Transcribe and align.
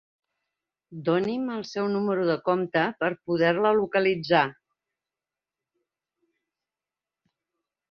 Doni'm 1.09 1.43
el 1.55 1.59
seu 1.71 1.89
número 1.95 2.23
de 2.29 2.37
compte 2.47 2.85
per 3.03 3.11
poder-la 3.29 3.75
localitzar. 3.81 4.43